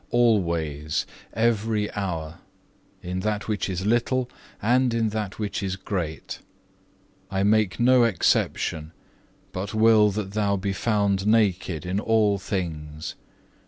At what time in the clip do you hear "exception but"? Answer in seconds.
8.05-9.75